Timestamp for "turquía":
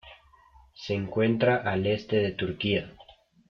2.31-2.91